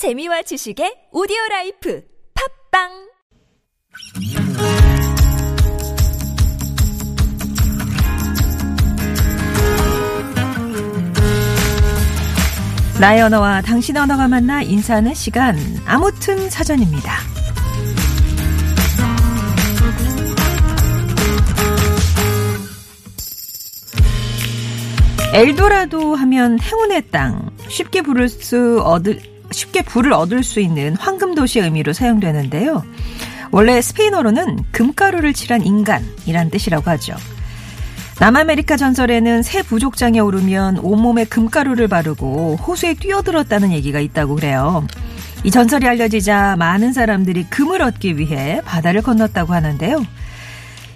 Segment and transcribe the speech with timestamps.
[0.00, 2.02] 재미와 지식의 오디오 라이프
[2.72, 2.88] 팟빵
[12.98, 15.54] 나의 언어와 당신 언어가 만나 인사하는 시간
[15.84, 17.18] 아무튼 사전입니다.
[25.34, 31.64] 엘도라도 하면 행운의 땅 쉽게 부를 수 얻을 쉽게 부를 얻을 수 있는 황금 도시의
[31.64, 32.84] 의미로 사용되는데요.
[33.52, 37.14] 원래 스페인어로는 금가루를 칠한 인간이란 뜻이라고 하죠.
[38.20, 44.86] 남아메리카 전설에는 새 부족장에 오르면 온몸에 금가루를 바르고 호수에 뛰어들었다는 얘기가 있다고 그래요.
[45.42, 50.04] 이 전설이 알려지자 많은 사람들이 금을 얻기 위해 바다를 건넜다고 하는데요.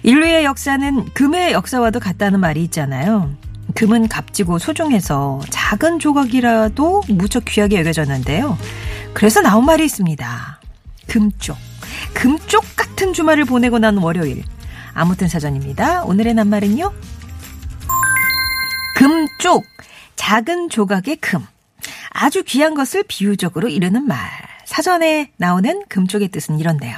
[0.03, 3.31] 인류의 역사는 금의 역사와도 같다는 말이 있잖아요.
[3.75, 8.57] 금은 값지고 소중해서 작은 조각이라도 무척 귀하게 여겨졌는데요.
[9.13, 10.61] 그래서 나온 말이 있습니다.
[11.07, 11.57] 금쪽.
[12.13, 14.43] 금쪽 같은 주말을 보내고 난 월요일.
[14.93, 16.05] 아무튼 사전입니다.
[16.05, 16.93] 오늘의 낱말은요.
[18.95, 19.65] 금쪽.
[20.15, 21.45] 작은 조각의 금.
[22.09, 24.17] 아주 귀한 것을 비유적으로 이르는 말.
[24.63, 26.95] 사전에 나오는 금쪽의 뜻은 이런데요.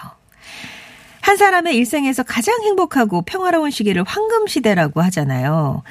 [1.21, 5.83] 한 사람의 일생에서 가장 행복하고 평화로운 시기를 황금 시대라고 하잖아요.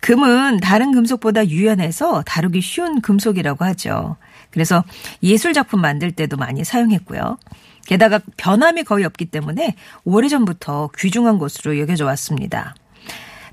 [0.00, 4.16] 금은 다른 금속보다 유연해서 다루기 쉬운 금속이라고 하죠.
[4.50, 4.84] 그래서
[5.22, 7.38] 예술작품 만들 때도 많이 사용했고요.
[7.86, 9.74] 게다가 변함이 거의 없기 때문에
[10.04, 12.74] 오래전부터 귀중한 것으로 여겨져 왔습니다.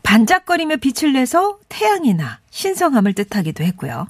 [0.03, 4.07] 반짝거리며 빛을 내서 태양이나 신성함을 뜻하기도 했고요.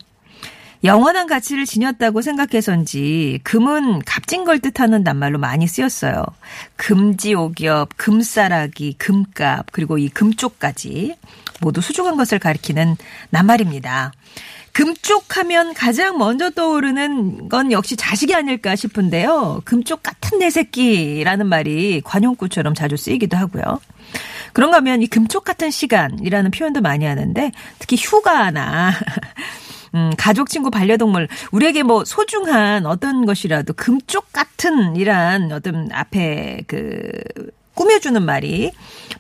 [0.84, 6.26] 영원한 가치를 지녔다고 생각해서인지 금은 값진 걸 뜻하는 낱말로 많이 쓰였어요.
[6.76, 11.16] 금지오기업, 금싸라기, 금값, 그리고 이 금쪽까지
[11.64, 12.98] 모두 수중한 것을 가리키는
[13.32, 14.12] 낱말입니다.
[14.74, 19.62] 금쪽하면 가장 먼저 떠오르는 건 역시 자식이 아닐까 싶은데요.
[19.66, 23.80] 금쪽 같은 내 새끼라는 말이 관용구처럼 자주 쓰이기도 하고요.
[24.52, 28.92] 그런가 하면 이 금쪽 같은 시간이라는 표현도 많이 하는데 특히 휴가나
[29.96, 37.12] 음, 가족, 친구, 반려동물, 우리에게 뭐 소중한 어떤 것이라도 금쪽 같은 이란 어떤 앞에 그
[37.76, 38.72] 꾸며주는 말이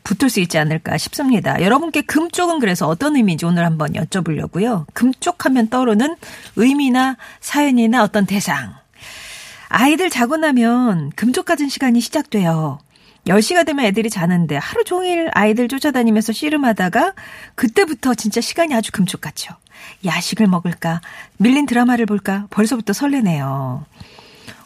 [0.03, 1.61] 붙을 수 있지 않을까 싶습니다.
[1.61, 4.85] 여러분께 금쪽은 그래서 어떤 의미인지 오늘 한번 여쭤보려고요.
[4.93, 6.15] 금쪽 하면 떠오르는
[6.55, 8.75] 의미나 사연이나 어떤 대상.
[9.69, 12.79] 아이들 자고 나면 금쪽 같은 시간이 시작돼요.
[13.27, 17.13] 10시가 되면 애들이 자는데 하루 종일 아이들 쫓아다니면서 씨름하다가
[17.55, 19.55] 그때부터 진짜 시간이 아주 금쪽 같죠.
[20.05, 21.01] 야식을 먹을까?
[21.37, 22.47] 밀린 드라마를 볼까?
[22.49, 23.85] 벌써부터 설레네요.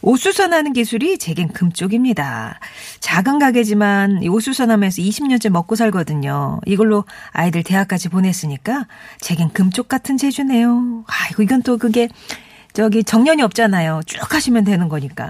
[0.07, 2.61] 옷수선하는 기술이 제겐 금쪽입니다.
[3.01, 6.61] 작은 가게지만 옷수선하면서 20년째 먹고 살거든요.
[6.65, 8.87] 이걸로 아이들 대학까지 보냈으니까
[9.19, 11.03] 제겐 금쪽 같은 재주네요.
[11.07, 12.07] 아이고 이건 또 그게
[12.71, 13.99] 저기 정년이 없잖아요.
[14.05, 15.29] 쭉 하시면 되는 거니까.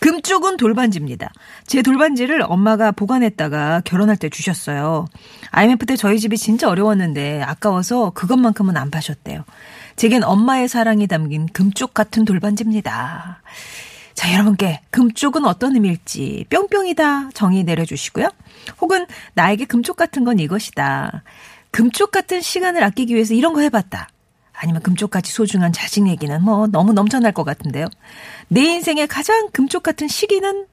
[0.00, 1.30] 금쪽은 돌반지입니다.
[1.66, 5.06] 제 돌반지를 엄마가 보관했다가 결혼할 때 주셨어요.
[5.52, 9.44] IMF 때 저희 집이 진짜 어려웠는데 아까워서 그것만큼은 안 파셨대요.
[9.96, 13.40] 제겐 엄마의 사랑이 담긴 금쪽 같은 돌반지입니다.
[14.14, 18.28] 자, 여러분께 금쪽은 어떤 의미일지 뿅뿅이다 정의 내려주시고요.
[18.80, 21.22] 혹은 나에게 금쪽 같은 건 이것이다.
[21.70, 24.08] 금쪽 같은 시간을 아끼기 위해서 이런 거 해봤다.
[24.52, 27.86] 아니면 금쪽같이 소중한 자식 얘기는 뭐 너무 넘쳐날 것 같은데요.
[28.48, 30.66] 내 인생의 가장 금쪽 같은 시기는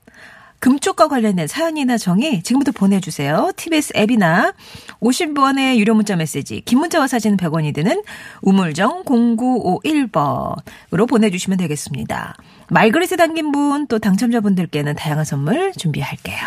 [0.59, 3.51] 금쪽과 관련된 사연이나 정의 지금부터 보내주세요.
[3.55, 4.53] TBS 앱이나
[5.01, 8.03] 50원의 유료 문자 메시지, 긴 문자와 사진은 100원이 드는
[8.41, 12.35] 우물정 0951번으로 보내주시면 되겠습니다.
[12.69, 16.37] 말그릇에 담긴 분 또 당첨자분들께는 다양한 선물 준비할게요.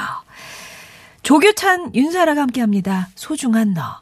[1.23, 3.09] 조교찬 윤사라가 함께합니다.
[3.15, 4.01] 소중한 너.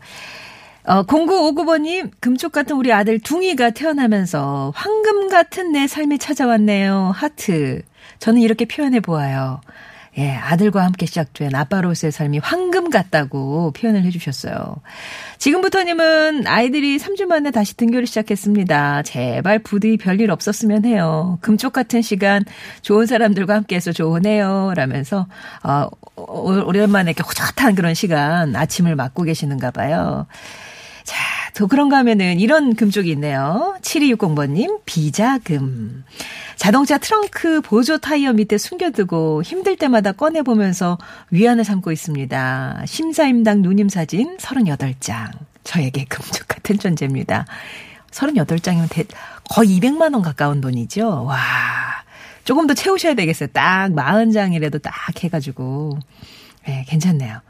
[0.86, 7.12] 어, 0959번님, 금쪽 같은 우리 아들 둥이가 태어나면서 황금 같은 내 삶이 찾아왔네요.
[7.14, 7.82] 하트.
[8.18, 9.60] 저는 이렇게 표현해 보아요.
[10.16, 14.76] 예, 아들과 함께 시작된 아빠로서의 삶이 황금 같다고 표현을 해주셨어요.
[15.38, 19.02] 지금부터님은 아이들이 3주 만에 다시 등교를 시작했습니다.
[19.02, 21.38] 제발 부디 별일 없었으면 해요.
[21.40, 22.44] 금쪽 같은 시간
[22.82, 24.74] 좋은 사람들과 함께해서 좋으네요.
[24.76, 25.26] 라면서
[25.64, 30.26] 어, 오- 오랜만에 이렇게 호젓한 그런 시간 아침을 맞고 계시는가 봐요.
[31.04, 31.16] 자,
[31.54, 33.76] 또 그런가 하면은 이런 금쪽이 있네요.
[33.82, 36.04] 7260번님, 비자금.
[36.56, 40.98] 자동차 트렁크 보조 타이어 밑에 숨겨두고 힘들 때마다 꺼내보면서
[41.30, 42.84] 위안을 삼고 있습니다.
[42.86, 45.30] 심사임당 누님 사진 38장.
[45.62, 47.46] 저에게 금쪽 같은 존재입니다.
[48.10, 49.04] 38장이면 대,
[49.50, 51.24] 거의 200만 원 가까운 돈이죠.
[51.24, 51.38] 와.
[52.44, 53.48] 조금 더 채우셔야 되겠어요.
[53.52, 54.92] 딱 40장이라도 딱
[55.22, 55.98] 해가지고.
[56.66, 57.40] 네, 괜찮네요.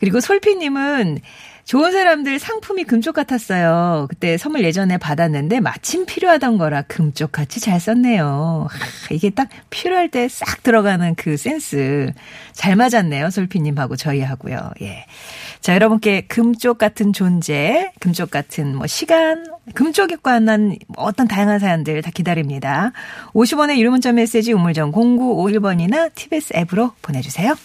[0.00, 1.20] 그리고 솔피님은
[1.66, 4.06] 좋은 사람들 상품이 금쪽 같았어요.
[4.08, 8.68] 그때 선물 예전에 받았는데 마침 필요하던 거라 금쪽 같이 잘 썼네요.
[8.70, 12.12] 하, 이게 딱 필요할 때 싹 들어가는 그 센스.
[12.52, 13.30] 잘 맞았네요.
[13.30, 14.70] 솔피님하고 저희하고요.
[14.82, 15.06] 예.
[15.60, 22.12] 자, 여러분께 금쪽 같은 존재, 금쪽 같은 뭐 시간, 금쪽에 관한 어떤 다양한 사연들 다
[22.14, 22.92] 기다립니다.
[23.32, 27.56] 50원의 유료 문자 메시지 우물정 0951번이나 TBS 앱으로 보내주세요.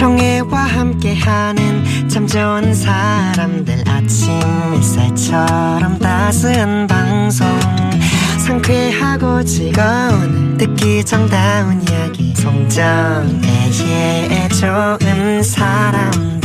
[0.00, 4.32] 정혜와 함께하는 참 좋은 사람들 아침
[4.72, 7.46] 햇살처럼 따스한 방송.
[8.38, 12.34] 상쾌하고 즐거운 듣기 정다운 이야기.
[12.34, 13.28] 송정애의
[14.58, 16.39] 좋은 사람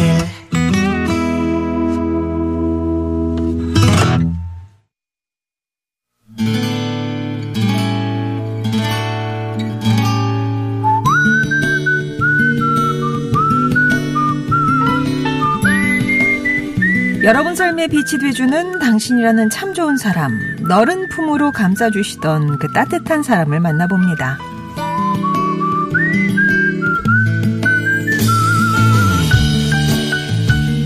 [17.25, 24.37] 여러분 삶에 빛이 돼주는 당신이라는 참 좋은 사람, 너른 품으로 감싸주시던 그 따뜻한 사람을 만나봅니다.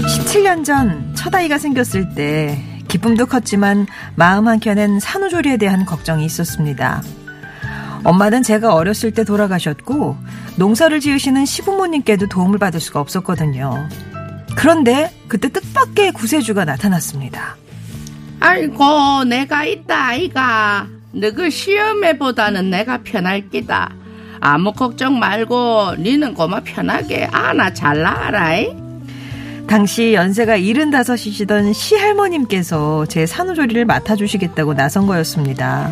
[0.07, 2.57] 17년 전첫 아이가 생겼을 때
[2.87, 7.03] 기쁨도 컸지만 마음 한켠엔 산후조리에 대한 걱정이 있었습니다.
[8.05, 10.15] 엄마는 제가 어렸을 때 돌아가셨고
[10.55, 13.89] 농사를 지으시는 시부모님께도 도움을 받을 수가 없었거든요.
[14.59, 17.55] 그런데 그때 뜻밖의 구세주가 나타났습니다.
[18.41, 23.93] 아이고 내가 있다 아이가 너그 시험에보다는 내가 편할 끼다
[24.41, 28.75] 아무 걱정 말고 니는 고마 편하게 아나 잘 나아라이
[29.65, 35.89] 당시 연세가 75이시던 시할머님께서 제 산후조리를 맡아주시겠다고 나선 거였습니다.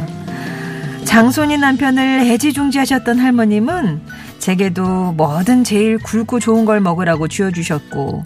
[1.06, 4.02] 장손이 남편을 애지중지하셨던 할머님은
[4.40, 8.26] 제게도 뭐든 제일 굵고 좋은 걸 먹으라고 쥐어주셨고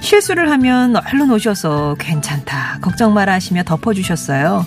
[0.00, 4.64] 실수를 하면 얼른 오셔서 괜찮다 걱정 마라 하시며 덮어주셨어요.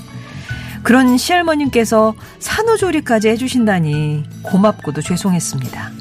[0.84, 5.92] 그런 시할머님께서 산후조리까지 해주신다니 고맙고도 죄송했습니다.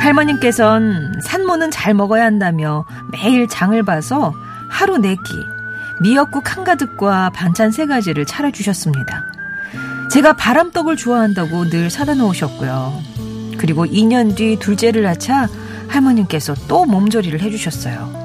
[0.00, 4.34] 할머님께선 산모는 잘 먹어야 한다며 매일 장을 봐서
[4.68, 5.34] 하루 네 끼,
[6.00, 9.21] 미역국 한 가득과 반찬 세 가지를 차려주셨습니다.
[10.12, 13.02] 제가 바람떡을 좋아한다고 늘 사다 놓으셨고요.
[13.56, 15.48] 그리고 2년 뒤 둘째를 낳자
[15.88, 18.20] 할머님께서 또 몸조리를 해주셨어요.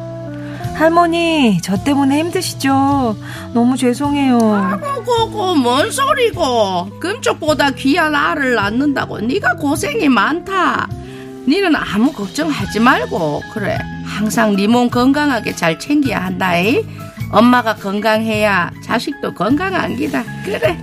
[0.75, 3.15] 할머니, 저 때문에 힘드시죠?
[3.53, 4.37] 너무 죄송해요.
[4.53, 10.87] 아고고고 뭔 소리고 금쪽보다 귀한 알을 낳는다고 네가 고생이 많다
[11.47, 16.85] 니는 아무 걱정하지 말고 그래 항상 네 몸 건강하게 잘 챙겨야 한다이
[17.31, 20.77] 엄마가 건강해야 자식도 건강한 기다 그래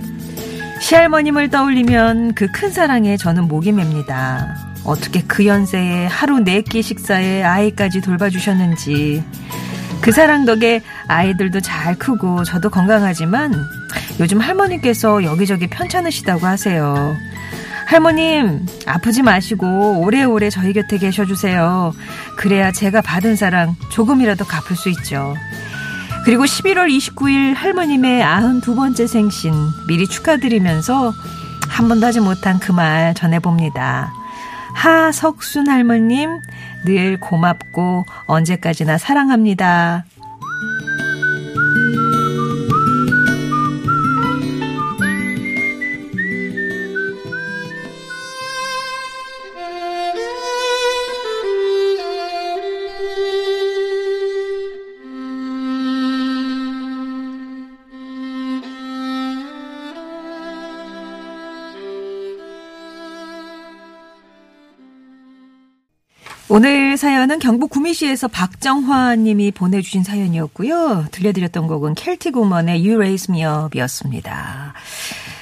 [0.79, 4.55] 시할머님을 떠올리면 그 큰 사랑에 저는 목이 맵니다.
[4.83, 9.23] 어떻게 그 연세에 하루 네 끼 식사에 아이까지 돌봐주셨는지.
[10.01, 13.53] 그 사랑 덕에 아이들도 잘 크고 저도 건강하지만
[14.19, 17.15] 요즘 할머니께서 여기저기 편찮으시다고 하세요.
[17.87, 21.93] 할머님, 아프지 마시고 오래오래 저희 곁에 계셔주세요.
[22.37, 25.35] 그래야 제가 받은 사랑 조금이라도 갚을 수 있죠.
[26.25, 29.53] 그리고 11월 29일 할머님의 92번째 생신
[29.87, 31.13] 미리 축하드리면서
[31.69, 34.11] 한 번도 하지 못한 그 말 전해봅니다.
[34.73, 36.39] 하석순 할머님,
[36.85, 40.05] 늘 고맙고 언제까지나 사랑합니다.
[66.55, 71.07] 오늘 사연은 경북 구미시에서 박정화 님이 보내주신 사연이었고요.
[71.11, 74.73] 들려드렸던 곡은 켈틱 우먼의 You Raise Me Up이었습니다.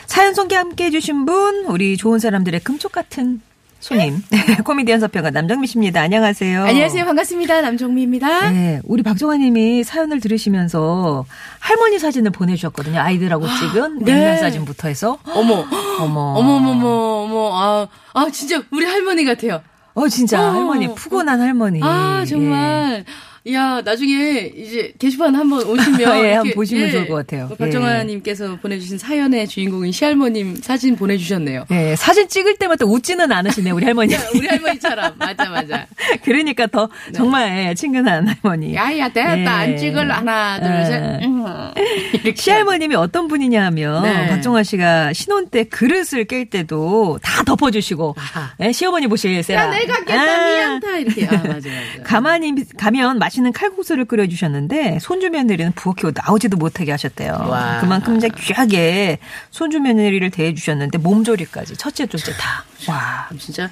[0.07, 3.41] 사연 소개 함께 해주신 분, 우리 좋은 사람들의 금쪽 같은
[3.79, 4.23] 손님,
[4.65, 6.01] 코미디언 서평가 남정미 씨입니다.
[6.01, 6.63] 안녕하세요.
[6.63, 7.05] 안녕하세요.
[7.05, 7.61] 반갑습니다.
[7.61, 8.49] 남정미입니다.
[8.49, 11.25] 네, 우리 박정화 님이 사연을 들으시면서
[11.59, 12.99] 할머니 사진을 보내주셨거든요.
[12.99, 14.13] 아이들하고 찍은 네.
[14.13, 15.19] 냉면 사진부터 해서.
[15.35, 15.63] 어머,
[15.99, 16.21] 어머.
[16.39, 19.61] 어머머머, 어머, 아, 아, 진짜 우리 할머니 같아요.
[19.93, 21.79] 어, 진짜 어, 할머니, 푸근한 할머니.
[21.83, 23.05] 아, 정말.
[23.51, 25.99] 야, 나중에 이제 게시판 한번 오시면.
[26.23, 27.47] 예, 한번 보시면 좋을 것 같아요.
[27.47, 31.65] 뭐 박정아님께서 보내주신 사연의 주인공인 시할머님 사진 보내주셨네요.
[31.71, 34.15] 예, 사진 찍을 때마다 웃지는 않으시네, 우리 할머니.
[34.33, 35.15] 우리 할머니처럼.
[35.17, 35.85] 맞아, 맞아.
[36.23, 38.75] 그러니까 더 정말 예, 친근한 할머니.
[38.75, 39.37] 야야, 됐다.
[39.37, 39.45] 예.
[39.45, 42.19] 안 찍을 하나, 둘, 예.
[42.23, 42.37] 셋.
[42.37, 44.29] 시할머님이 어떤 분이냐 하면 네.
[44.29, 48.15] 박정아 씨가 신혼 때 그릇을 깰 때도 다 덮어주시고.
[48.61, 49.63] 예, 시어머니 보실세라.
[49.65, 50.47] 야, 내가 깼다, 아.
[50.47, 50.97] 미안다.
[50.99, 51.25] 이렇게.
[51.27, 52.03] 아, 맞아, 맞아.
[52.05, 57.33] 가만히 가면 맛 있는 칼국수를 끓여주셨는데 손주 며느리는 부엌에 나오지도 못하게 하셨대요.
[57.47, 57.79] 와.
[57.79, 59.19] 그만큼 이제 귀하게
[59.51, 62.63] 손주 며느리를 대해주셨는데 몸조리까지 첫째 둘째 다.
[62.87, 63.27] 와.
[63.37, 63.69] 진짜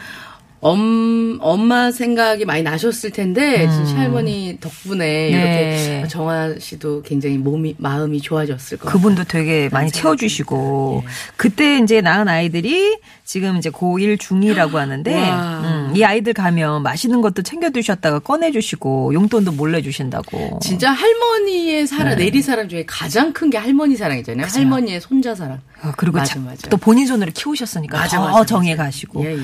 [0.63, 5.31] 엄, 엄마 생각이 많이 나셨을 텐데, 진짜 할머니 덕분에 음.
[5.33, 5.91] 네.
[5.97, 8.97] 이렇게 정화 씨도 굉장히 몸이, 마음이 좋아졌을 것 같아요.
[9.01, 11.03] 그분도 되게 많이 채워주시고
[11.35, 15.61] 그때 이제 낳은 아이들이 지금 이제 고1 중2라고 하는데 와.
[15.89, 20.59] 음, 이 아이들 가면 맛있는 것도 챙겨두셨다가 꺼내 주시고 용돈도 몰래 주신다고.
[20.61, 24.47] 진짜 할머니의 사랑, 내리 사랑 중에 가장 큰 게 할머니 사랑이잖아요.
[24.49, 25.59] 할머니의 손자 사랑.
[25.83, 26.69] 어, 그리고 맞아, 참 맞아.
[26.69, 28.75] 또 본인 손으로 키우셨으니까 맞아, 더 맞아, 맞아.
[28.75, 29.39] 가시고 예, 예.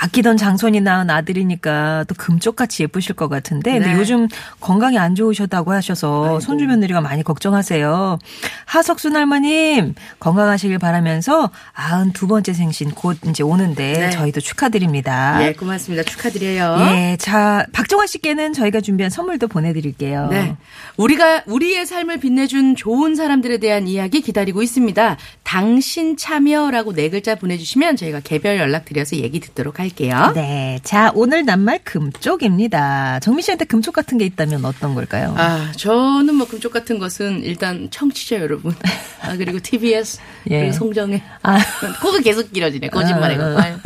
[0.00, 3.98] 아끼던 장 손이 낳은 아들이니까 또 금쪽같이 예쁘실 것 같은데 근데 네.
[3.98, 4.28] 요즘
[4.60, 8.18] 건강이 안 좋으셨다고 하셔서 손주 며느리가 많이 걱정하세요.
[8.66, 14.10] 하석순 할머님 건강하시길 바라면서 92번째 생신 곧 이제 오는데 네.
[14.10, 15.44] 저희도 축하드립니다.
[15.46, 16.02] 예, 고맙습니다.
[16.04, 16.76] 축하드려요.
[16.80, 20.28] 예, 자 박정화 씨께는 저희가 준비한 선물도 보내드릴게요.
[20.28, 20.56] 네.
[20.96, 25.16] 우리가, 우리의 삶을 빛내준 좋은 사람들에 대한 이야기 기다리고 있습니다.
[25.42, 30.32] 당신 참여라고 네 글자 보내주시면 저희가 개별 연락 드려서 얘기 듣도록 할게요.
[30.34, 30.49] 네,
[30.82, 33.20] 자 오늘 낱말 금쪽입니다.
[33.20, 35.34] 정민 씨한테 금쪽 같은 게 있다면 어떤 걸까요?
[35.36, 38.74] 아, 저는 뭐 금쪽 같은 것은 일단 청취자 여러분.
[39.22, 40.18] 아, 그리고 TBS.
[40.50, 40.60] 예.
[40.60, 41.22] 그리고 송정혜.
[41.42, 41.58] 아.
[42.02, 42.88] 코가 계속 길어지네.
[42.88, 43.60] 거짓말 해갖고.
[43.60, 43.76] 아유.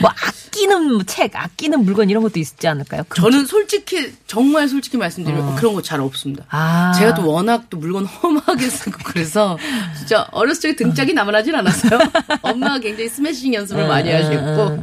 [0.00, 0.10] 뭐
[0.52, 3.04] 아끼는 뭐 책, 아끼는 물건 이런 것도 있지 않을까요?
[3.08, 6.44] 금- 저는 솔직히, 정말 솔직히 말씀드리면 그런 거 잘 없습니다.
[6.50, 6.92] 아.
[6.96, 9.58] 제가 또 워낙 또 물건 험하게 쓰고 그래서
[9.98, 11.98] 진짜 어렸을 적에 등짝이 나무라진 않았어요.
[12.42, 14.78] 엄마가 굉장히 스매싱 연습을 많이 하셨고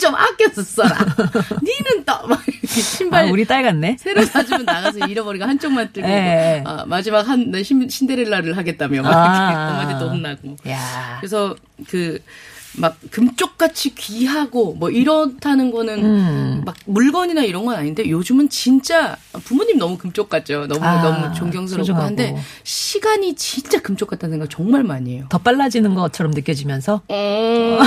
[0.00, 0.98] 좀 아껴서 써라.
[1.62, 3.96] 니는 또막 신발 아, 우리 딸 같네.
[4.00, 6.62] 새로 사주면 나가서 잃어버리고 한쪽만 들고 예.
[6.66, 9.50] 아, 마지막 한 네, 신- 신데렐라를 하겠다며 막 아.
[9.50, 11.16] 이렇게 엄마한테 또 혼나고 야.
[11.20, 11.54] 그래서
[11.88, 12.18] 그
[12.78, 16.62] 막 금쪽같이 귀하고 뭐 이렇다는 거는 음.
[16.64, 20.66] 막 물건이나 이런 건 아닌데 요즘은 진짜 부모님 너무 금쪽 같죠.
[20.66, 22.06] 너무 아, 너무 존경스럽고 소중하고.
[22.06, 25.26] 한데 시간이 진짜 금쪽 같다는 생각 정말 많이 해요.
[25.28, 27.78] 더 빨라지는 것처럼 느껴지면서 어,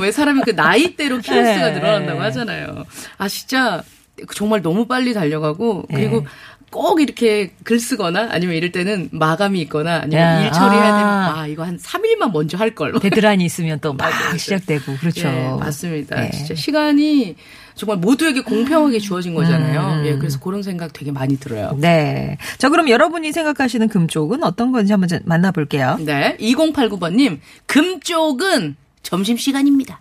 [0.00, 1.72] 왜 사람이 그 나이대로 키로수가 네.
[1.74, 2.84] 늘어난다고 하잖아요.
[3.18, 3.82] 아 진짜
[4.34, 6.26] 정말 너무 빨리 달려가고 그리고 네.
[6.72, 11.40] 꼭 이렇게 글 쓰거나 아니면 이럴 때는 마감이 있거나 아니면 야, 일 처리해야 되면 아.
[11.42, 12.92] 아 이거 한 3일만 먼저 할 걸.
[12.98, 14.10] 데드라인이 있으면 또 막.
[14.36, 15.28] 시작되고 그렇죠.
[15.28, 16.16] 예, 맞습니다.
[16.16, 16.30] 네.
[16.30, 17.36] 진짜 시간이
[17.74, 20.00] 정말 모두에게 공평하게 주어진 거잖아요.
[20.00, 20.06] 음.
[20.06, 21.76] 예, 그래서 그런 생각 되게 많이 들어요.
[21.78, 22.36] 네.
[22.58, 25.98] 자, 그럼 여러분이 생각하시는 금쪽은 어떤 건지 한번 좀 만나볼게요.
[26.00, 30.00] 네, 2089번님 금쪽은 점심 시간입니다.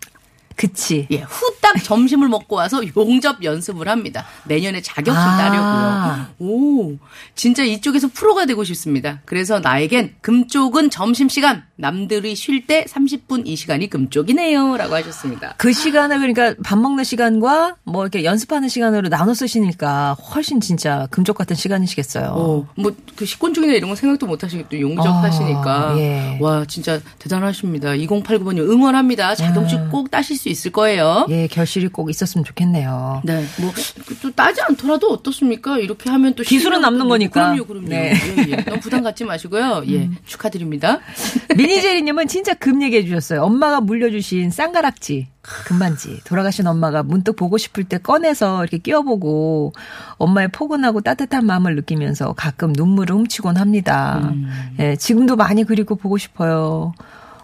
[0.56, 1.08] 그치.
[1.12, 4.26] 예, 후딱 점심을 먹고 와서 용접 연습을 합니다.
[4.46, 5.38] 내년에 자격증 아.
[5.38, 6.28] 따려고요.
[6.40, 6.98] 오,
[7.36, 9.22] 진짜 이쪽에서 프로가 되고 싶습니다.
[9.26, 14.78] 그래서 나에겐 금쪽은 점심시간, 남들이 쉴 때 30분 이 시간이 금쪽이네요.
[14.78, 15.56] 라고 하셨습니다.
[15.58, 21.38] 그 시간을 그러니까 밥 먹는 시간과 뭐 이렇게 연습하는 시간으로 나눠 쓰시니까 훨씬 진짜 금쪽
[21.38, 22.34] 같은 시간이시겠어요.
[22.36, 25.92] 어, 뭐, 그 식곤증이나 이런 거 생각도 못 하시고 또 용접하시니까.
[25.92, 26.38] 아, 예.
[26.40, 27.92] 와, 진짜 대단하십니다.
[27.92, 29.36] 2089번님 응원합니다.
[29.36, 31.28] 자격증 꼭 따실 수 있을 거예요.
[31.30, 33.22] 예, 결실이 꼭 있었으면 좋겠네요.
[33.24, 33.72] 네, 뭐,
[34.06, 35.78] 그또 따지 않더라도 어떻습니까?
[35.78, 36.44] 이렇게 하면 또.
[36.44, 37.08] 기술은 남는.
[37.08, 37.52] 거니까.
[37.52, 37.88] 그럼요, 그럼요.
[37.90, 38.14] 네.
[38.14, 38.56] 예, 예.
[38.64, 39.84] 너무 부담 갖지 마시고요.
[39.90, 41.00] 예, 축하드립니다.
[41.56, 43.44] 미니제리님은 진짜 금 얘기해 주셨어요.
[43.44, 46.20] 엄마가 물려주신 쌍가락지, 금반지.
[46.26, 49.74] 돌아가신 엄마가 문득 보고 싶을 때 꺼내서 이렇게 끼워보고
[50.18, 54.34] 엄마의 포근하고 따뜻한 마음을 느끼면서 가끔 눈물을 훔치곤 합니다.
[54.80, 56.94] 예, 지금도 많이 그리고 보고 싶어요.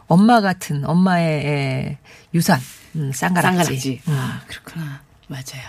[0.08, 1.98] 엄마 같은 엄마의 예,
[2.34, 2.60] 유산,
[2.98, 3.58] 음, 쌍가락지.
[3.58, 4.02] 쌍가락지.
[4.08, 5.02] 아, 그렇구나.
[5.28, 5.68] 맞아요.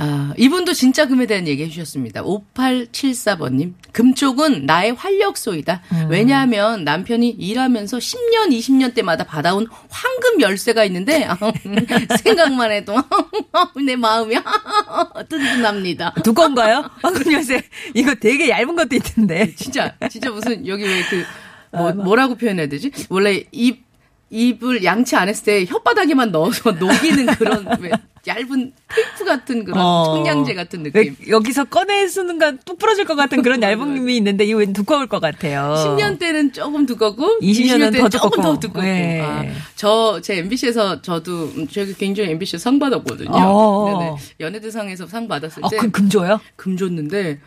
[0.00, 2.22] 아, 이분도 진짜 금에 대한 얘기 해주셨습니다.
[2.22, 3.72] 5874번님.
[3.90, 5.82] 금쪽은 나의 활력소이다.
[5.90, 6.06] 음.
[6.08, 11.26] 왜냐하면 남편이 일하면서 10년, 20년 때마다 받아온 황금 열쇠가 있는데,
[12.22, 12.94] 생각만 해도
[13.84, 14.36] 내 마음이
[15.28, 16.14] 든든합니다.
[16.22, 16.88] 두꺼운가요?
[17.02, 17.60] 방금 요새
[17.92, 19.52] 이거 되게 얇은 것도 있던데.
[19.56, 21.24] 진짜, 진짜 무슨, 여기 왜 그,
[21.72, 22.92] 뭐, 뭐라고 표현해야 되지?
[23.08, 23.87] 원래 입,
[24.30, 27.90] 입을 양치 안 했을 때 혓바닥에만 넣어서 녹이는 그런, 왜,
[28.26, 30.04] 얇은 테이프 같은 그런 어.
[30.04, 31.16] 청량제 같은 왜 느낌.
[31.28, 35.20] 여기서 꺼내 순간 뚝 부러질 것 같은 그런 얇은 낌이 있는데 이거 왠 두꺼울 것
[35.20, 35.74] 같아요.
[35.78, 38.42] 10년 때는 조금 두껍고 20 년은 20년 때는 더 조금 두껍고.
[38.42, 38.82] 더 두껍고.
[38.82, 39.20] 네.
[39.22, 39.44] 아,
[39.76, 43.30] 저제 MBC에서 저도 음, 제가 굉장히 MBC 상 받았거든요.
[43.32, 44.16] 어.
[44.40, 46.38] 연예대상에서 상 받았을 어, 때 금, 금줘요?
[46.56, 47.38] 금 줬는데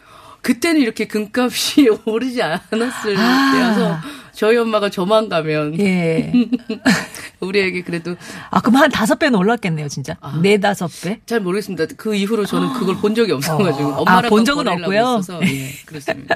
[0.42, 3.52] 그때는 이렇게 금값이 오르지 않았을 아.
[3.54, 3.98] 때여서
[4.34, 6.32] 저희 엄마가 저만 가면 예.
[7.42, 8.16] 우리에게 그래도
[8.52, 10.16] 아, 그럼 한 다섯 배는 올랐겠네요, 진짜.
[10.42, 11.20] 네, 다섯 배?
[11.26, 11.86] 잘 모르겠습니다.
[11.98, 13.98] 그 이후로 저는 그걸 본 적이 없어가지고 어.
[14.02, 15.00] 엄마랑 아, 본 적은 없고요?
[15.20, 16.36] 있어서 예, 그렇습니다.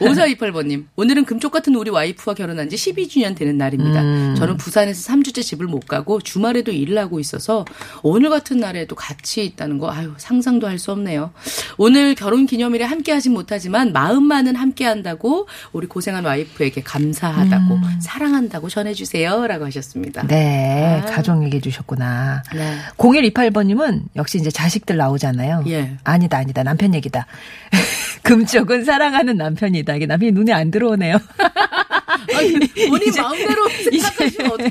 [0.00, 4.02] 5428번님 오늘은 금쪽 같은 우리 와이프와 결혼한 지 12주년 되는 날입니다.
[4.02, 4.34] 음.
[4.36, 7.64] 저는 부산에서 3주째 집을 못 가고 주말에도 일을 하고 있어서
[8.02, 11.30] 오늘 같은 날에도 같이 있다는 거 아유 상상도 할 수 없네요.
[11.78, 18.68] 오늘 결혼 기념일에 함께 하진 못하지만 마음만은 함께 한다고 우리 고생한 와이프에게 감사 하다고 사랑한다고
[18.68, 20.22] 전해주세요라고 하셨습니다.
[20.22, 20.26] 음.
[20.28, 21.06] 네, 아.
[21.06, 22.42] 가족 얘기해 주셨구나.
[22.54, 22.76] 네.
[22.96, 25.64] 0128번님은 역시 이제 자식들 나오잖아요.
[25.68, 25.96] 예.
[26.04, 26.62] 아니다, 아니다.
[26.62, 27.26] 남편 얘기다.
[28.22, 29.94] 금쪽은 사랑하는 남편이다.
[29.96, 31.18] 이게 남편이 눈에 안 들어오네요.
[32.34, 32.52] 아니,
[32.88, 34.70] 본인 이제- 마음대로 생각하시면 어떡해.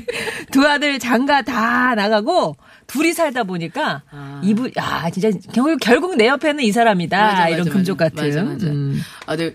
[0.50, 4.40] 두 아들 장가 다 나가고 둘이 살다 보니까 아.
[4.44, 5.30] 이분 아 진짜
[5.80, 8.10] 결국 내 옆에는 이 사람이다 맞아, 이런 맞아, 금쪽 맞아.
[8.14, 8.66] 같은 맞아, 맞아.
[8.66, 9.00] 음.
[9.26, 9.52] 아, 네.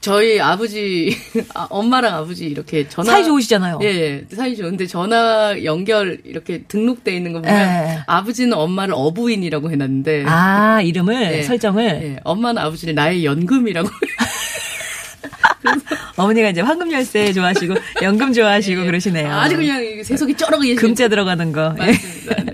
[0.00, 1.14] 저희 아버지,
[1.54, 3.12] 아, 엄마랑 아버지 이렇게 전화.
[3.12, 3.80] 사이 좋으시잖아요.
[3.82, 4.24] 예, 예.
[4.34, 7.98] 사이 좋은데 전화 연결 이렇게 등록돼 있는 거 보면 예.
[8.06, 10.24] 아버지는 엄마를 어부인이라고 해놨는데.
[10.26, 11.42] 아 이름을 예.
[11.42, 13.90] 설정을 예, 엄마는 아버지를 나의 연금이라고.
[16.16, 19.26] 어머니가 이제 황금 열쇠 좋아하시고 연금 좋아하시고 그러시네요.
[19.26, 19.30] 예.
[19.30, 20.76] 아주 그냥 이 세속이 쩔어 계시는.
[20.80, 21.74] 금자 들어가는 거.
[21.80, 21.86] 예.
[21.92, 22.34] 맞습니다.
[22.44, 22.52] 네.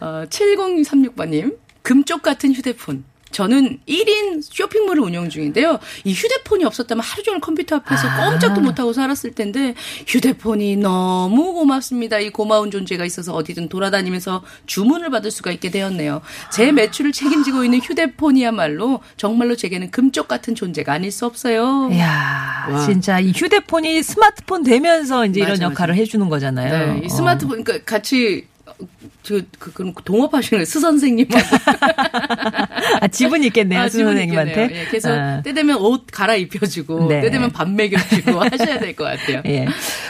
[0.00, 3.04] 어, 7036번님, 금쪽 같은 휴대폰.
[3.32, 5.78] 저는 1인 쇼핑몰을 운영 중인데요.
[6.04, 8.30] 이 휴대폰이 없었다면 하루 종일 컴퓨터 앞에서 아.
[8.30, 9.74] 꼼짝도 못하고 살았을 텐데
[10.06, 12.18] 휴대폰이 너무 고맙습니다.
[12.18, 16.22] 이 고마운 존재가 있어서 어디든 돌아다니면서 주문을 받을 수가 있게 되었네요.
[16.52, 21.90] 제 매출을 책임지고 있는 휴대폰이야말로 정말로 제게는 금쪽 같은 존재가 아닐 수 없어요.
[21.92, 22.86] 이야, 와.
[22.86, 26.94] 진짜 이 휴대폰이 스마트폰 되면서 이제 이런 맞아, 역할을 해주는 거잖아요.
[26.94, 28.46] 네, 이 스마트폰, 그러니까 같이
[29.26, 31.28] 그, 그, 그럼 동업하시는 스 선생님.
[33.00, 34.68] 아, 지분 있겠네요, 아, 수 지분 선생님한테.
[34.72, 35.42] 예, 그래서 아.
[35.42, 37.20] 때 되면 옷 갈아입혀주고 네.
[37.20, 39.42] 때 되면 밥 먹여주고 하셔야 될 것 같아요.
[39.46, 39.66] 예.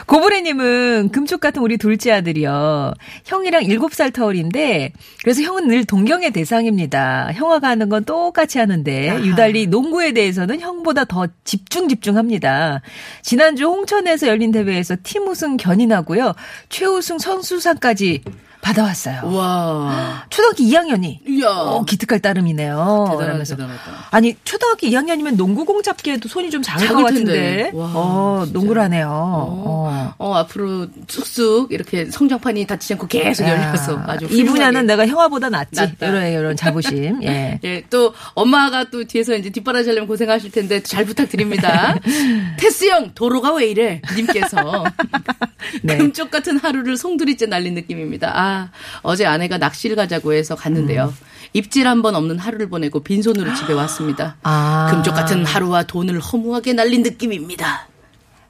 [0.07, 2.93] 고브레님은 금쪽 같은 우리 둘째 아들이요.
[3.25, 7.31] 형이랑 7살 터울인데, 그래서 형은 늘 동경의 대상입니다.
[7.35, 12.83] 형아가 하는 건 똑같이 하는데, 유달리 농구에 대해서는 형보다 더 집중 집중합니다.
[13.23, 16.35] 지난주 홍천에서 열린 대회에서 팀 우승 견인하고요.
[16.69, 18.23] 최우승 선수상까지
[18.67, 19.21] 받아왔어요.
[19.33, 21.19] 와, 초등학교 2학년이.
[21.29, 23.17] 이야, 어, 기특할 따름이네요.
[23.21, 24.09] 대단하다.
[24.11, 27.63] 아니 초등학교 2학년이면 농구공 잡기에도 손이 좀 작을 작을 것 텐데.
[27.63, 27.71] 같은데.
[27.79, 28.59] 와, 어, 진짜.
[28.59, 29.09] 농구를 하네요.
[29.09, 30.15] 어.
[30.19, 34.87] 어, 앞으로 쑥쑥 이렇게 성장판이 닫히지 않고 계속 열려서 아주 이 분야는.
[34.87, 35.81] 내가 형아보다 낫지.
[35.81, 36.07] 낫다.
[36.09, 37.23] 이런 이런 자부심.
[37.25, 37.61] 예.
[37.63, 41.97] 예, 또 엄마가 또 뒤에서 이제 뒷바라지 하려면 고생하실 텐데 잘 부탁드립니다.
[42.59, 44.03] 테스 형 도로가 왜 이래?
[44.17, 44.85] 님께서
[45.83, 45.97] 네.
[45.99, 48.33] 금쪽 같은 하루를 송두리째 날린 느낌입니다.
[48.35, 48.56] 아
[49.03, 51.07] 어제 아내가 낚시를 가자고 해서 갔는데요.
[51.19, 51.27] 음.
[51.53, 54.37] 입질 한 번 없는 하루를 보내고 빈손으로 집에 왔습니다.
[54.43, 54.89] 아.
[54.91, 57.89] 금쪽 같은 하루와 돈을 허무하게 날린 느낌입니다.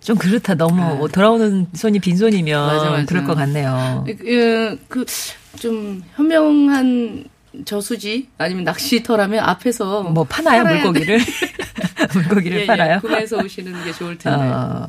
[0.01, 0.55] 좀 그렇다.
[0.55, 2.67] 너무 돌아오는 손이 빈손이면 아.
[2.73, 3.05] 맞아, 맞아.
[3.07, 4.05] 그럴 것 같네요.
[4.89, 7.25] 그좀 현명한
[7.65, 11.19] 저수지 아니면 낚시터라면 앞에서 뭐 파나요 물고기를
[12.13, 13.01] 물고기를 예, 예, 팔아요.
[13.01, 14.39] 구매해서 오시는 게 좋을 텐데.
[14.39, 14.89] 어.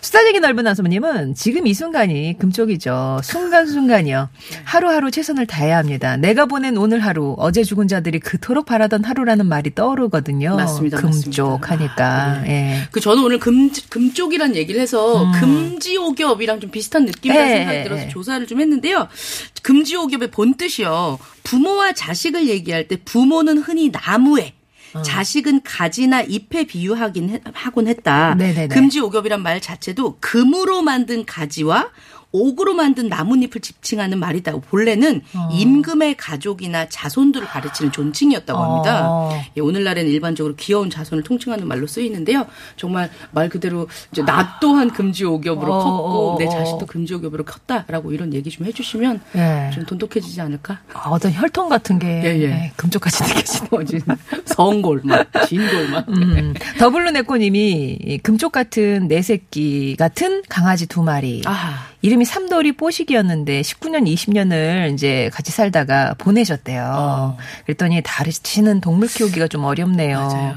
[0.00, 3.20] 수다쟁이 넓은 아소모님은 지금 이 순간이 금쪽이죠.
[3.22, 4.28] 순간순간이요.
[4.64, 6.16] 하루하루 최선을 다해야 합니다.
[6.16, 10.56] 내가 보낸 오늘 하루, 어제 죽은 자들이 그토록 바라던 하루라는 말이 떠오르거든요.
[10.56, 11.74] 맞습니다, 금쪽 맞습니다.
[11.74, 12.42] 하니까.
[12.48, 12.88] 예.
[12.90, 18.02] 그 저는 오늘 금 금쪽이란 얘기를 해서 금지오겹이랑 좀 비슷한 느낌이라는 예, 생각이 예, 들어서
[18.04, 18.08] 예.
[18.08, 19.08] 조사를 좀 했는데요.
[19.62, 21.18] 금지오겹의 본 뜻이요.
[21.44, 24.54] 부모와 자식을 얘기할 때 부모는 흔히 나무에
[24.94, 25.02] 어.
[25.02, 28.34] 자식은 가지나 잎에 비유하긴 해- 하곤 했다.
[28.34, 28.68] 네네네.
[28.68, 31.88] 금지 오겹이란 말 자체도 금으로 만든 가지와
[32.32, 34.52] 옥으로 만든 나뭇잎을 지칭하는 말이다.
[34.52, 35.48] 본래는 어.
[35.52, 39.10] 임금의 가족이나 자손들을 가르치는 존칭이었다고 합니다.
[39.10, 39.42] 어.
[39.56, 42.46] 예, 오늘날에는 일반적으로 귀여운 자손을 통칭하는 말로 쓰이는데요.
[42.76, 46.50] 정말 말 그대로 이제 나 또한 금지오겹으로 어, 컸고 어, 내 어.
[46.50, 49.70] 자식도 금지오겹으로 컸다라고 이런 얘기 좀 해주시면 예.
[49.74, 50.80] 좀 돈독해지지 않을까?
[50.92, 52.42] 아, 어떤 혈통 같은 게 예, 예.
[52.42, 54.16] 예, 금쪽같이 느껴지는 어, 지금
[54.46, 56.04] 성골만, 진골만.
[56.08, 61.42] 음, 더블루네코님이 이 금쪽 같은 내 새끼 같은 강아지 두 마리.
[61.46, 67.36] 아, 이름이 삼돌이 뽀식이었는데 19년, 20년을 이제 같이 살다가 보내셨대요.
[67.66, 70.18] 그랬더니 다르시는 동물 키우기가 좀 어렵네요.
[70.18, 70.54] 맞아요.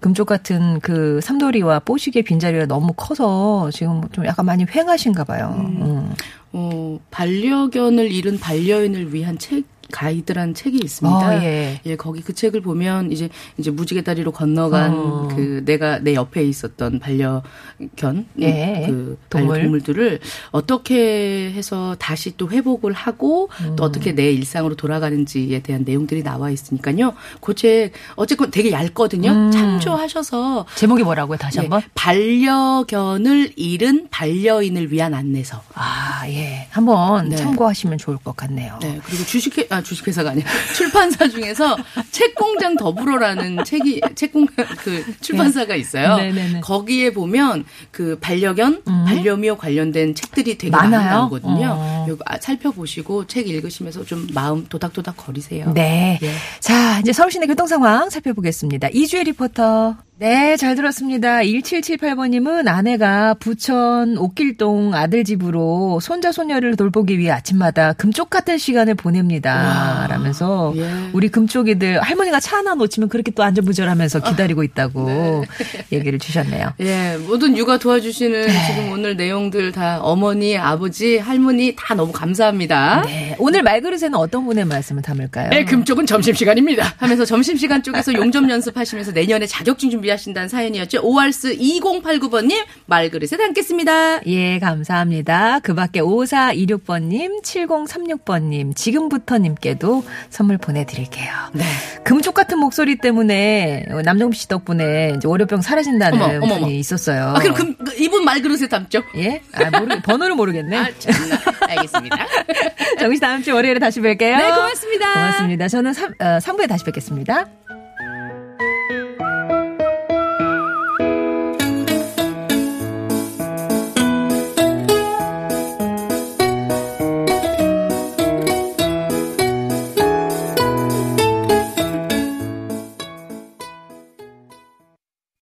[0.00, 5.54] 금쪽 같은 그 삼돌이와 뽀식의 빈자리가 너무 커서 지금 좀 약간 많이 횡하신가 봐요.
[5.58, 6.14] 음.
[6.52, 11.28] 어, 반려견을 잃은 반려인을 위한 책 가이드란 책이 있습니다.
[11.28, 11.80] 어, 예.
[11.96, 15.28] 거기 그 책을 보면 이제 이제 무지개 다리로 건너간 어.
[15.34, 18.84] 그 내가 내 옆에 있었던 반려견 예.
[18.86, 19.48] 그 동물.
[19.48, 20.20] 반려동물들을
[20.50, 23.76] 어떻게 해서 다시 또 회복을 하고 음.
[23.76, 27.14] 또 어떻게 내 일상으로 돌아가는지에 대한 내용들이 나와 있으니까요.
[27.40, 29.30] 그책 어쨌건 되게 얇거든요.
[29.30, 29.50] 음.
[29.50, 31.38] 참조하셔서 제목이 뭐라고요?
[31.38, 31.82] 다시 예, 한번.
[31.94, 35.62] 반려견을 잃은 반려인을 위한 안내서.
[35.74, 36.66] 아, 예.
[36.70, 37.36] 한번 네.
[37.36, 38.78] 참고하시면 좋을 것 같네요.
[38.82, 41.76] 네, 그리고 주식회, 아, 주식회사가 아니라 출판사 중에서
[42.10, 44.46] 책공장 더불어라는 책이, 책공,
[44.78, 46.16] 그 출판사가 있어요.
[46.16, 46.60] 네네네.
[46.60, 50.90] 거기에 보면 그 반려견, 반려묘 관련된 책들이 되게 많아요?
[50.90, 51.76] 많이 나오거든요.
[51.78, 52.06] 어.
[52.26, 55.72] 아, 살펴보시고 책 읽으시면서 좀 마음 도닥도닥 거리세요.
[55.74, 56.18] 네.
[56.22, 56.32] 예.
[56.60, 58.88] 자, 이제 서울시내 교통 상황 살펴보겠습니다.
[58.92, 60.07] 이주혜 리포터.
[60.20, 61.38] 네, 잘 들었습니다.
[61.42, 69.54] 1778번님은 아내가 부천 옥길동 아들 집으로 손자, 손녀를 돌보기 위해 아침마다 금쪽 같은 시간을 보냅니다.
[70.00, 70.06] 와.
[70.08, 70.90] 라면서 예.
[71.12, 75.44] 우리 금쪽이들 할머니가 차 하나 놓치면 그렇게 또 안전부절하면서 기다리고 있다고
[75.92, 76.72] 얘기를 주셨네요.
[76.80, 83.02] 예, 모든 육아 도와주시는 지금 오늘 내용들 다 어머니, 아버지, 할머니 다 너무 감사합니다.
[83.06, 83.36] 네.
[83.38, 85.50] 오늘 말그릇에는 어떤 분의 말씀을 담을까요?
[85.50, 86.94] 네, 금쪽은 점심시간입니다.
[86.96, 91.00] 하면서 점심시간 쪽에서 용접 연습하시면서 내년에 자격증 준비 하신다는 사연이었죠.
[91.02, 94.26] 오알스 2089번님 말그릇에 담겠습니다.
[94.26, 95.60] 예, 감사합니다.
[95.60, 101.32] 그 밖에 5426번님, 7036번님, 지금부터님께도 선물 보내드릴게요.
[101.52, 101.64] 네.
[102.04, 106.58] 금쪽 같은 목소리 때문에 남정비 씨 덕분에 이제 월요병 사라진다는 어머, 어머, 어머.
[106.60, 107.34] 분이 있었어요.
[107.36, 109.02] 아, 그럼 금, 그 이분 말그릇에 담죠?
[109.16, 109.42] 예?
[109.52, 110.76] 아, 모르, 번호를 모르겠네.
[110.76, 111.38] 아, 참나.
[111.68, 112.26] 알겠습니다.
[112.98, 114.36] 정씨 다음 주 월요일에 다시 뵐게요.
[114.36, 115.12] 네, 고맙습니다.
[115.12, 115.68] 고맙습니다.
[115.68, 117.46] 저는 3, 어, 3부에 다시 뵙겠습니다.